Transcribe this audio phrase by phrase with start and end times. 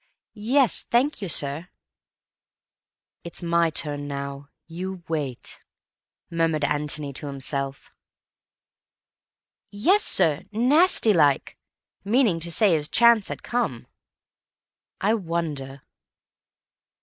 [0.33, 1.69] "Yes, thank you, sir."
[3.23, 4.49] "'It's my turn now.
[4.65, 5.61] You wait,'"
[6.31, 7.93] murmured Antony to himself.
[9.69, 10.45] "Yes, sir.
[10.51, 11.55] Nasty like.
[12.03, 13.85] Meaning to say his chance had come."
[14.99, 15.83] "I wonder."